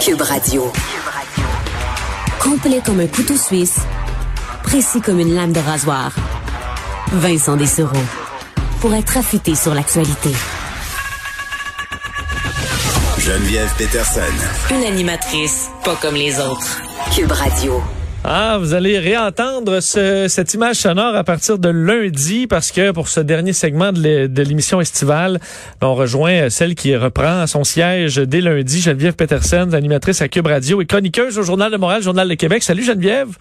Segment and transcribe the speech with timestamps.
[0.00, 0.72] Cube Radio.
[2.42, 3.76] Complet comme un couteau suisse,
[4.62, 6.12] précis comme une lame de rasoir.
[7.12, 8.02] Vincent Dessereau.
[8.80, 10.30] Pour être affûté sur l'actualité.
[13.18, 14.20] Geneviève Peterson.
[14.70, 16.80] Une animatrice pas comme les autres.
[17.14, 17.82] Cube Radio.
[18.32, 23.08] Ah, vous allez réentendre ce, cette image sonore à partir de lundi parce que pour
[23.08, 25.40] ce dernier segment de l'émission estivale,
[25.82, 30.80] on rejoint celle qui reprend son siège dès lundi, Geneviève Peterson, animatrice à Cube Radio
[30.80, 32.62] et chroniqueuse au Journal de Montréal, Journal de Québec.
[32.62, 33.36] Salut Geneviève.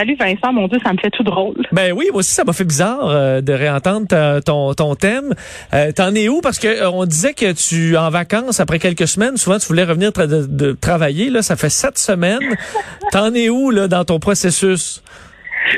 [0.00, 1.56] Salut Vincent, mon Dieu, ça me fait tout drôle.
[1.72, 4.06] Ben oui, moi aussi, ça m'a fait bizarre euh, de réentendre
[4.40, 5.34] ton, ton thème.
[5.74, 6.40] Euh, T'en es où?
[6.40, 9.84] Parce que euh, on disait que tu, en vacances, après quelques semaines, souvent tu voulais
[9.84, 11.28] revenir de, travailler.
[11.28, 12.56] Là, ça fait sept semaines.
[13.12, 15.02] T'en es où là dans ton processus?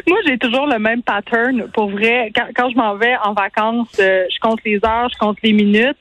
[0.07, 1.65] Moi, j'ai toujours le même pattern.
[1.75, 5.39] Pour vrai, quand, quand je m'en vais en vacances, je compte les heures, je compte
[5.43, 5.99] les minutes.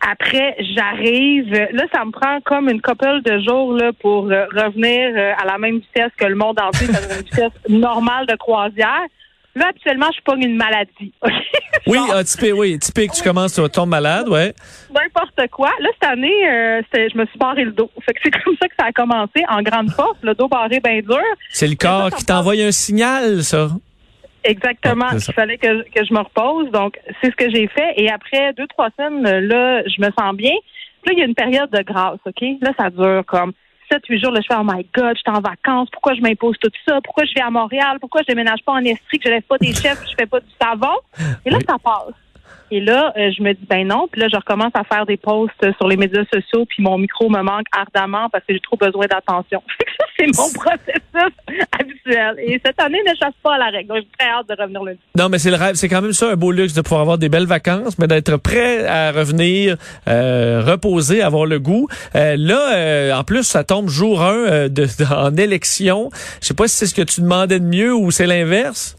[0.00, 1.52] Après, j'arrive.
[1.52, 5.44] Là, ça me prend comme une couple de jours là, pour euh, revenir euh, à
[5.44, 9.06] la même vitesse que le monde entier, à une vitesse normale de croisière.
[9.56, 11.12] Là, actuellement, je pogne une maladie.
[11.86, 14.54] oui, ah, typique, oui, typique, tu commences, tu tomber malade, ouais.
[14.94, 15.70] N'importe quoi.
[15.80, 17.90] Là, cette année, euh, je me suis barré le dos.
[18.06, 20.78] Fait que c'est comme ça que ça a commencé, en grande force, le dos barré
[20.78, 21.18] bien dur.
[21.50, 23.70] C'est le corps qui t'envoie un signal, ça.
[24.44, 25.06] Exactement.
[25.10, 26.70] Ah, il fallait que, que je me repose.
[26.70, 27.94] Donc, c'est ce que j'ai fait.
[27.96, 30.54] Et après deux, trois semaines, là, je me sens bien.
[31.02, 32.42] Puis là, il y a une période de grâce, OK?
[32.60, 33.52] Là, ça dure comme
[33.90, 34.32] sept, huit jours.
[34.32, 35.88] Là, je fais, oh my God, je suis en vacances.
[35.90, 37.00] Pourquoi je m'impose tout ça?
[37.02, 37.98] Pourquoi je vais à Montréal?
[38.00, 40.26] Pourquoi je déménage pas en Estrie, que je lève pas des chefs, que je fais
[40.26, 40.96] pas du savon?
[41.44, 42.14] Et là, ça passe.
[42.70, 44.08] Et là, euh, je me dis ben non.
[44.10, 47.28] Puis là, je recommence à faire des posts sur les médias sociaux, puis mon micro
[47.30, 49.62] me manque ardemment parce que j'ai trop besoin d'attention.
[49.98, 51.34] ça, c'est mon processus
[51.78, 52.36] habituel.
[52.38, 53.88] Et cette année ne chasse pas à la règle.
[53.88, 54.98] Donc, j'ai très hâte de revenir lundi.
[55.16, 55.76] Non, mais c'est le rêve.
[55.76, 58.36] C'est quand même ça, un beau luxe de pouvoir avoir des belles vacances, mais d'être
[58.36, 59.76] prêt à revenir,
[60.08, 61.88] euh, reposer, avoir le goût.
[62.14, 66.10] Euh, là, en plus, ça tombe jour 1 de, en élection.
[66.42, 68.97] Je sais pas si c'est ce que tu demandais de mieux ou c'est l'inverse.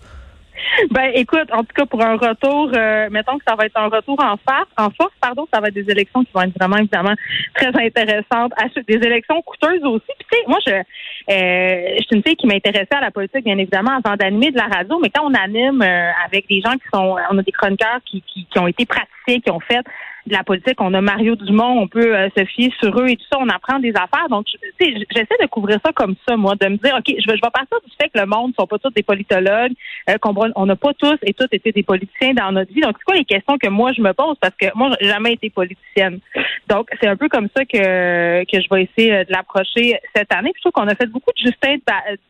[0.92, 3.88] Ben, écoute, en tout cas, pour un retour, euh, mettons que ça va être un
[3.88, 6.78] retour en force, en force, pardon, ça va être des élections qui vont être vraiment,
[6.78, 7.14] évidemment,
[7.54, 8.54] très intéressantes.
[8.88, 10.06] Des élections coûteuses aussi.
[10.18, 13.44] Puis, tu sais, moi, je, euh, je suis une fille qui m'intéressait à la politique,
[13.44, 16.74] bien évidemment, avant d'animer de la radio, mais quand on anime euh, avec des gens
[16.74, 19.84] qui sont, on a des chroniqueurs qui, qui, qui ont été pratiqués, qui ont fait
[20.26, 23.16] de la politique, on a Mario Dumont, on peut euh, se fier sur eux et
[23.16, 24.28] tout ça, on apprend des affaires.
[24.30, 24.46] Donc,
[24.80, 27.52] j'essaie de couvrir ça comme ça, moi, de me dire, OK, je vais, je vais
[27.54, 29.74] partir du fait que le monde ne sont pas tous des politologues,
[30.10, 32.82] euh, qu'on on n'a pas tous et toutes été des politiciens dans notre vie.
[32.82, 34.36] Donc, c'est quoi les questions que moi, je me pose?
[34.40, 36.20] Parce que moi, j'ai jamais été politicienne.
[36.68, 40.34] Donc, c'est un peu comme ça que, que je vais essayer euh, de l'approcher cette
[40.34, 40.52] année.
[40.54, 41.78] Puis, je trouve qu'on a fait beaucoup de Justin,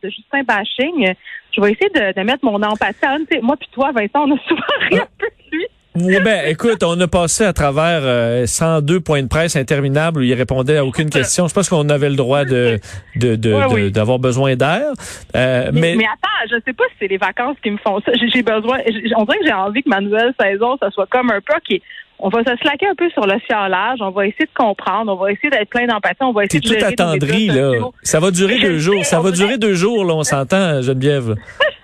[0.04, 1.14] de Justin bashing.
[1.52, 4.62] Je vais essayer de, mettre mon empathie à Moi puis toi, Vincent, on a souvent
[4.90, 5.66] rien peu de lui.
[5.96, 10.24] Oui, ben, écoute, on a passé à travers 102 euh, points de presse interminables où
[10.24, 11.48] il répondait à aucune question.
[11.48, 12.80] Je pense qu'on avait le droit de
[13.16, 14.92] d'avoir besoin d'air.
[15.36, 18.12] Euh, mais, mais, attends, je sais pas si c'est les vacances qui me font ça.
[18.14, 18.78] J'ai besoin.
[19.18, 21.82] On dirait que j'ai envie que ma nouvelle saison, ça soit comme un peu qui
[22.20, 25.16] on va se slacker un peu sur le cielage, on va essayer de comprendre, on
[25.16, 27.72] va essayer d'être plein d'empathie, on va essayer de tout attendri, là.
[28.04, 29.06] Ça va durer deux jours.
[29.06, 31.36] Ça va durer deux jours, là, on s'entend, Geneviève.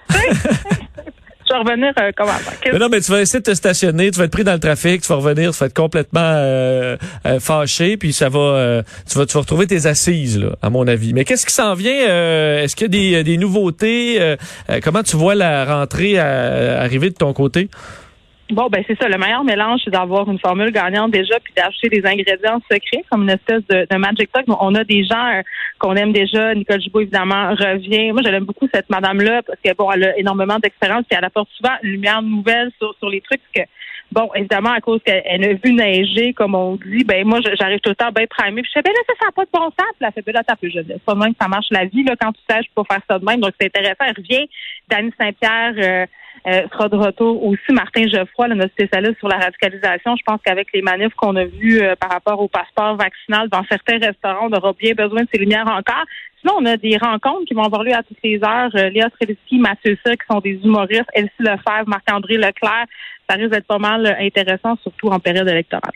[2.73, 4.59] euh, non, mais tu vas essayer de te stationner, tu vas être pris dans le
[4.59, 9.17] trafic, tu vas revenir, tu vas être complètement euh, euh, fâché, puis ça va, tu
[9.17, 11.13] vas, tu vas retrouver tes assises, là, à mon avis.
[11.13, 14.35] Mais qu'est-ce qui s'en vient Est-ce qu'il y a des, des nouveautés
[14.83, 17.69] Comment tu vois la rentrée arriver de ton côté?
[18.51, 19.09] Bon, ben c'est ça.
[19.09, 23.23] Le meilleur mélange, c'est d'avoir une formule gagnante déjà, puis d'acheter des ingrédients secrets, comme
[23.23, 24.45] une espèce de, de Magic Talk.
[24.47, 25.41] On a des gens euh,
[25.79, 26.53] qu'on aime déjà.
[26.53, 28.11] Nicole Gibault, évidemment, revient.
[28.11, 31.49] Moi, j'aime beaucoup cette madame-là parce qu'elle bon, elle a énormément d'expérience, puis elle apporte
[31.57, 33.41] souvent une lumière nouvelle sur, sur les trucs.
[33.51, 33.61] que,
[34.11, 37.89] bon, évidemment, à cause qu'elle a vu neiger, comme on dit, ben moi, j'arrive tout
[37.89, 38.61] le temps bien primé.
[38.61, 39.91] Puis je fais, ben là, ça, ça n'a pas de bon sens.
[39.97, 40.85] Puis elle fait, ben là, t'as peu jeune.
[40.87, 42.93] C'est pas même que ça marche la vie, là, quand tu sais, je peux pas
[42.93, 43.39] faire ça de même.
[43.39, 44.05] Donc, c'est intéressant.
[44.07, 44.47] Elle revient.
[44.87, 46.05] Dany Saint-Pierre, euh,
[46.47, 50.15] euh, sera de retour aussi Martin Geoffroy, notre spécialiste sur la radicalisation.
[50.15, 53.63] Je pense qu'avec les manifs qu'on a vues euh, par rapport au passeport vaccinal dans
[53.69, 56.05] certains restaurants, on aura bien besoin de ces lumières encore.
[56.39, 58.69] Sinon, on a des rencontres qui vont avoir lieu à toutes les heures.
[58.75, 62.85] Euh, Léa Strelitzky, Mathieu Sa, qui sont des humoristes, Elsie Lefebvre, Marc-André Leclerc.
[63.27, 65.93] Ça risque d'être pas mal intéressant, surtout en période électorale.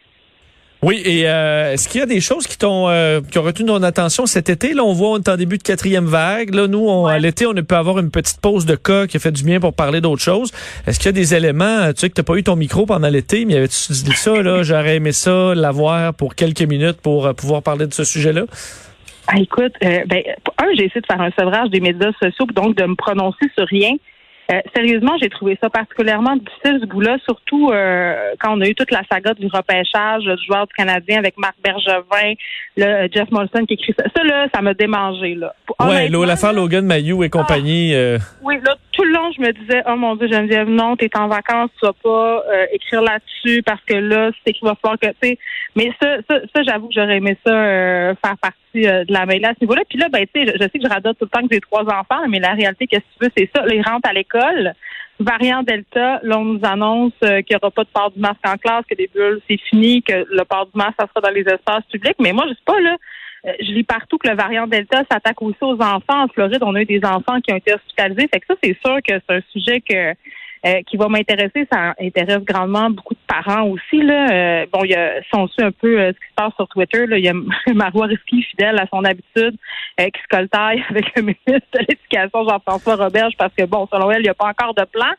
[0.81, 3.67] Oui, et euh, est-ce qu'il y a des choses qui t'ont euh, qui ont retenu
[3.67, 4.73] ton attention cet été?
[4.73, 6.53] Là, on voit on est en début de quatrième vague.
[6.55, 9.19] Là, nous, on, à l'été, on peut avoir une petite pause de cas qui a
[9.19, 10.53] fait du bien pour parler d'autres choses.
[10.87, 13.09] Est-ce qu'il y a des éléments, tu sais que t'as pas eu ton micro pendant
[13.09, 17.33] l'été, mais avais-tu dit ça, là, j'aurais aimé ça, l'avoir pour quelques minutes pour euh,
[17.33, 18.43] pouvoir parler de ce sujet-là?
[19.27, 20.23] Ah, écoute, ben,
[20.59, 23.67] un, j'ai essayé de faire un sevrage des médias sociaux, donc de me prononcer sur
[23.67, 23.91] rien.
[24.51, 28.73] Euh, sérieusement, j'ai trouvé ça particulièrement difficile ce bout-là, surtout euh, quand on a eu
[28.73, 32.33] toute la saga du repêchage du joueur du Canadien avec Marc Bergevin,
[32.75, 34.05] le Jeff Molson qui écrit ça.
[34.15, 35.35] Ça, là, ça m'a démangé.
[35.35, 35.53] Là.
[35.79, 37.93] Ouais, l'affaire Logan Mayou et compagnie.
[37.95, 41.09] Ah, oui, là, tout le long, je me disais, oh mon Dieu, Geneviève, non, t'es
[41.15, 42.43] en vacances, tu vas pas
[42.73, 45.37] écrire là-dessus parce que là, c'est qu'il va falloir que, tu sais,
[45.75, 49.53] mais ça, ça, ça j'avoue que j'aurais aimé ça faire partie de la mail à
[49.53, 49.83] ce niveau-là.
[49.89, 51.61] Puis là, ben, tu sais, je, sais que je radote tout le temps que j'ai
[51.61, 53.65] trois enfants, mais la réalité, qu'est-ce que tu veux, c'est ça.
[53.65, 54.73] Là, ils à l'école.
[55.19, 58.45] Variant Delta, là, on nous annonce euh, qu'il n'y aura pas de port du masque
[58.45, 61.33] en classe, que les bulles, c'est fini, que le port du masque, ça sera dans
[61.33, 62.15] les espaces publics.
[62.19, 62.97] Mais moi, je sais pas, là, euh,
[63.43, 66.23] je lis partout que le variant Delta s'attaque aussi aux enfants.
[66.23, 68.27] En Floride, on a eu des enfants qui ont été hospitalisés.
[68.31, 70.13] Fait que ça, c'est sûr que c'est un sujet que
[70.65, 71.67] euh, qui va m'intéresser.
[71.71, 74.01] Ça intéresse grandement beaucoup de parents aussi.
[74.01, 74.29] Là.
[74.29, 77.05] Euh, bon, il y a, si un peu euh, ce qui se passe sur Twitter,
[77.05, 77.33] là, il y a
[77.73, 79.55] Marois Risky, fidèle à son habitude,
[79.97, 84.19] qui se coltaille avec le ministre de l'Éducation, Jean-François Roberge, parce que, bon, selon elle,
[84.19, 85.11] il n'y a pas encore de plan.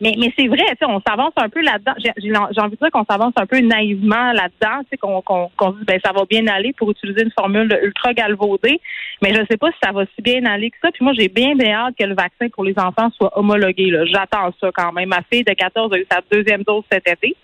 [0.00, 1.94] Mais, mais c'est vrai, on s'avance un peu là-dedans.
[1.98, 6.12] J'ai envie de dire qu'on s'avance un peu naïvement là-dedans, qu'on qu'on dit ben ça
[6.12, 8.80] va bien aller pour utiliser une formule ultra galvaudée.
[9.22, 10.90] Mais je ne sais pas si ça va si bien aller que ça.
[10.92, 13.92] Puis moi, j'ai bien bien hâte que le vaccin pour les enfants soit homologué.
[14.12, 15.08] J'attends ça quand même.
[15.08, 17.36] Ma fille de 14 a eu sa deuxième dose cet été.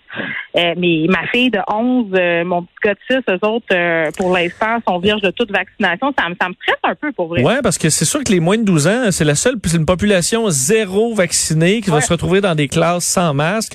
[0.55, 4.09] Euh, mais ma fille de 11, euh, mon petit gars de 6, eux autres, euh,
[4.17, 6.13] pour l'instant, sont vierges de toute vaccination.
[6.17, 7.43] Ça, me, ça me stresse un peu pour vrai.
[7.43, 9.75] Oui, parce que c'est sûr que les moins de 12 ans, c'est la seule, c'est
[9.75, 13.73] une population zéro vaccinée qui va se retrouver dans des classes sans masque.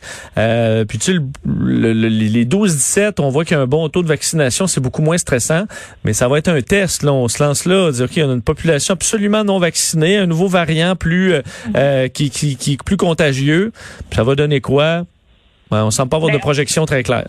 [0.89, 4.67] puis tu sais, les 12-17, on voit qu'il y a un bon taux de vaccination,
[4.67, 5.65] c'est beaucoup moins stressant.
[6.05, 7.03] Mais ça va être un test.
[7.03, 7.13] Là.
[7.13, 10.49] On se lance là, dire, OK, on a une population absolument non vaccinée, un nouveau
[10.49, 11.35] variant plus
[12.15, 13.60] qui, qui, qui est plus contagieux.
[13.69, 15.05] Puis ça va donner quoi?
[15.71, 17.29] On on semble pas avoir de ben, projection très claire.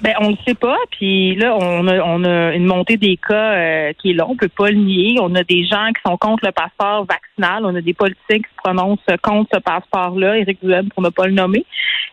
[0.00, 0.76] Ben, on ne sait pas.
[0.92, 4.26] Puis là, on a, on a une montée des cas euh, qui est là.
[4.28, 5.16] On peut pas le nier.
[5.20, 7.64] On a des gens qui sont contre le passeport vaccinal.
[7.64, 10.38] On a des politiciens qui se prononcent contre ce passeport-là.
[10.38, 11.64] Éric Duhem, pour ne pas le nommer.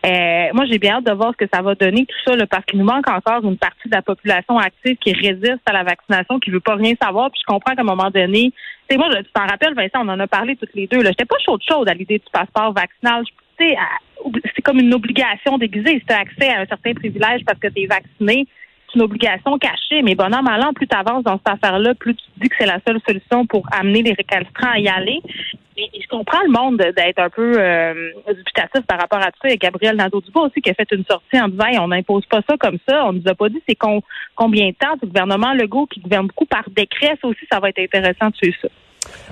[0.04, 2.46] Euh, moi, j'ai bien hâte de voir ce que ça va donner tout ça, là,
[2.46, 5.84] parce qu'il nous manque encore une partie de la population active qui résiste à la
[5.84, 7.30] vaccination, qui veut pas rien savoir.
[7.30, 8.52] Puis je comprends qu'à un moment donné,
[8.88, 11.02] c'est moi, tu t'en rappelles, Vincent, on en a parlé toutes les deux.
[11.02, 13.24] Là, j'étais pas chaude chaude à l'idée du passeport vaccinal.
[13.24, 15.98] Tu sais, c'est comme une obligation déguisée.
[15.98, 18.46] Si tu as accès à un certain privilège parce que tu es vacciné,
[18.86, 20.02] c'est une obligation cachée.
[20.02, 22.80] Mais bon an, plus tu avances dans cette affaire-là, plus tu dis que c'est la
[22.86, 25.20] seule solution pour amener les récalcitrants à y aller.
[25.78, 29.48] Et, je comprends le monde d'être un peu euh, dubitatif par rapport à tout ça.
[29.52, 32.56] A Gabriel Nadeau-Dubois aussi qui a fait une sortie en disant on n'impose pas ça
[32.58, 33.06] comme ça.
[33.06, 34.96] On nous a pas dit c'est combien de temps.
[35.02, 37.18] Le gouvernement Legault qui gouverne beaucoup par décret.
[37.20, 38.68] Ça aussi, ça va être intéressant de suivre ça.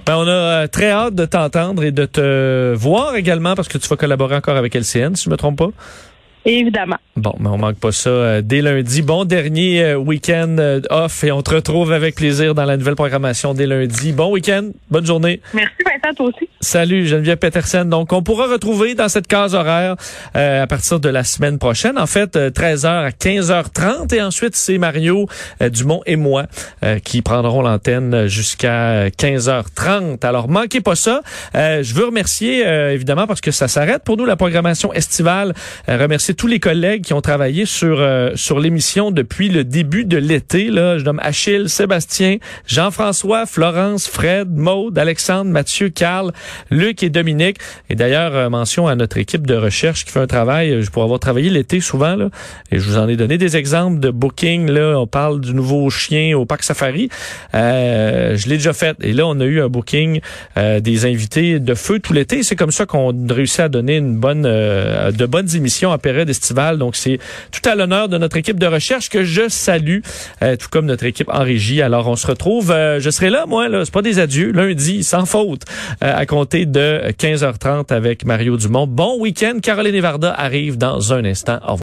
[0.07, 3.79] Ben, on a euh, très hâte de t'entendre et de te voir également parce que
[3.79, 5.71] tu vas collaborer encore avec LCN, si je me trompe pas.
[6.45, 6.99] Évidemment.
[7.17, 9.01] Bon, mais on manque pas ça euh, dès lundi.
[9.01, 10.57] Bon dernier euh, week-end
[10.91, 14.13] off et on te retrouve avec plaisir dans la nouvelle programmation dès lundi.
[14.13, 15.41] Bon week-end, bonne journée.
[15.55, 15.83] Merci
[16.61, 17.89] Salut Geneviève Petersen.
[17.89, 19.97] Donc on pourra retrouver dans cette case horaire
[20.35, 21.99] à partir de la semaine prochaine.
[21.99, 25.27] En fait, 13h à 15h30 et ensuite c'est Mario
[25.61, 26.45] Dumont et moi
[27.05, 30.25] qui prendront l'antenne jusqu'à 15h30.
[30.27, 31.23] Alors manquez pas ça.
[31.55, 35.55] je veux remercier évidemment parce que ça s'arrête pour nous la programmation estivale.
[35.89, 40.17] remercier tous les collègues qui ont travaillé sur euh, sur l'émission depuis le début de
[40.17, 40.71] l'été.
[40.71, 42.37] Là, je nomme Achille, Sébastien,
[42.67, 46.33] Jean-François, Florence, Fred, Maude, Alexandre, Mathieu, Carl,
[46.71, 47.59] Luc et Dominique.
[47.91, 50.73] Et d'ailleurs, euh, mention à notre équipe de recherche qui fait un travail.
[50.73, 52.29] Euh, pour avoir travaillé l'été souvent là,
[52.71, 54.71] et je vous en ai donné des exemples de booking.
[54.71, 57.09] Là, on parle du nouveau chien au parc Safari.
[57.53, 58.97] je l'ai déjà fait.
[59.03, 60.21] Et là, on a eu un booking
[60.57, 62.43] des invités de feu tout l'été.
[62.43, 66.29] C'est comme ça qu'on réussit à donner une bonne de bonnes émissions à période
[66.79, 67.19] donc, c'est
[67.51, 70.01] tout à l'honneur de notre équipe de recherche que je salue,
[70.43, 71.83] euh, tout comme notre équipe en régie.
[71.83, 75.05] Alors, on se retrouve, euh, je serai là, moi, là, c'est pas des adieux, lundi,
[75.05, 78.87] sans faute, euh, à compter de 15h30 avec Mario Dumont.
[78.87, 79.59] Bon week-end.
[79.63, 81.59] Caroline Evarda arrive dans un instant.
[81.67, 81.83] Au revoir.